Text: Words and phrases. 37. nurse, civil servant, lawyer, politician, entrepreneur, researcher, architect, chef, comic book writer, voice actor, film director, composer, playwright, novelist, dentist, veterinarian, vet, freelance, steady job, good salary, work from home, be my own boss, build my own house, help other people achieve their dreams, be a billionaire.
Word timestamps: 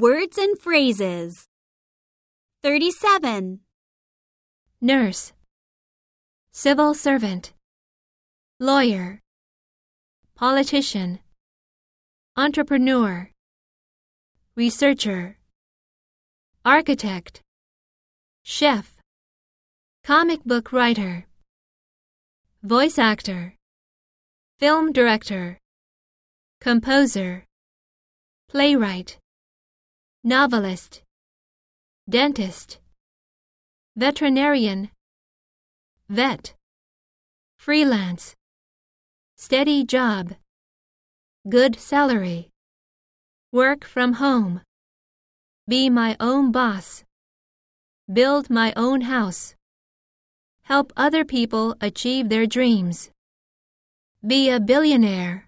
Words 0.00 0.38
and 0.38 0.56
phrases. 0.56 1.48
37. 2.62 3.58
nurse, 4.80 5.32
civil 6.52 6.94
servant, 6.94 7.52
lawyer, 8.60 9.20
politician, 10.36 11.18
entrepreneur, 12.36 13.32
researcher, 14.54 15.36
architect, 16.64 17.42
chef, 18.44 19.00
comic 20.04 20.44
book 20.44 20.70
writer, 20.70 21.26
voice 22.62 23.00
actor, 23.00 23.56
film 24.60 24.92
director, 24.92 25.58
composer, 26.60 27.44
playwright, 28.48 29.18
novelist, 30.28 31.00
dentist, 32.06 32.78
veterinarian, 33.96 34.90
vet, 36.10 36.54
freelance, 37.56 38.36
steady 39.36 39.82
job, 39.86 40.34
good 41.48 41.80
salary, 41.80 42.50
work 43.52 43.86
from 43.86 44.12
home, 44.24 44.60
be 45.66 45.88
my 45.88 46.14
own 46.20 46.52
boss, 46.52 47.04
build 48.12 48.50
my 48.50 48.74
own 48.76 49.00
house, 49.00 49.54
help 50.64 50.92
other 50.94 51.24
people 51.24 51.74
achieve 51.80 52.28
their 52.28 52.46
dreams, 52.46 53.10
be 54.20 54.50
a 54.50 54.60
billionaire. 54.60 55.47